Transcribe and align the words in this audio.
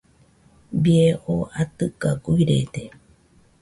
Bie 0.81 1.07
oo 1.31 1.41
atɨka 1.61 2.09
guirede. 2.23 2.83